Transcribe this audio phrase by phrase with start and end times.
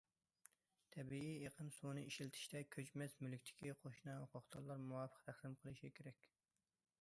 [0.93, 6.27] تەبىئىي ئېقىن سۇنى ئىشلىتىشتە، كۆچمەس مۈلۈكتىكى قوشنا ھوقۇقدارلار مۇۋاپىق تەقسىم قىلىشى كېرەك.